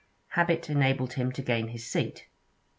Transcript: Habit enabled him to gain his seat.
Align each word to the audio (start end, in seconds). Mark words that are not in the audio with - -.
Habit 0.29 0.67
enabled 0.67 1.13
him 1.13 1.31
to 1.33 1.43
gain 1.43 1.67
his 1.67 1.85
seat. 1.85 2.25